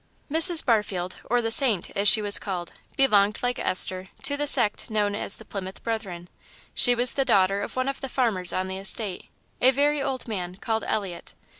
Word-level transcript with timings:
Mrs. 0.31 0.65
Barfield, 0.65 1.17
or 1.29 1.43
the 1.43 1.51
Saint, 1.51 1.91
as 1.95 2.07
she 2.07 2.23
was 2.23 2.39
called, 2.39 2.73
belonged, 2.97 3.37
like 3.43 3.59
Esther, 3.59 4.09
to 4.23 4.35
the 4.35 4.47
sect 4.47 4.89
known 4.89 5.13
as 5.13 5.35
the 5.35 5.45
Plymouth 5.45 5.83
Brethren. 5.83 6.27
She 6.73 6.95
was 6.95 7.13
the 7.13 7.23
daughter 7.23 7.61
of 7.61 7.75
one 7.75 7.87
of 7.87 8.01
the 8.01 8.09
farmers 8.09 8.51
on 8.51 8.67
the 8.67 8.79
estate 8.79 9.25
a 9.61 9.69
very 9.69 10.01
old 10.01 10.27
man 10.27 10.55
called 10.55 10.83
Elliot. 10.87 11.35